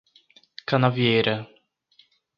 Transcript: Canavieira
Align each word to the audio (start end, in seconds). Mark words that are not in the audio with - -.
Canavieira 0.67 1.35